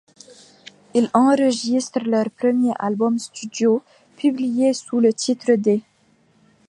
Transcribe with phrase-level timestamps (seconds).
[0.95, 3.83] Ils enregistrent leur premier album studio,
[4.17, 5.83] publié sous le titre d’'.